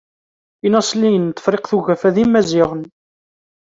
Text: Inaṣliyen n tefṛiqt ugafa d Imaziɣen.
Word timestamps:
Inaṣliyen 0.65 1.25
n 1.31 1.31
tefṛiqt 1.31 1.71
ugafa 1.77 2.09
d 2.15 2.17
Imaziɣen. 2.23 2.83